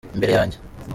imbere 0.13 0.31
yanjye. 0.37 0.57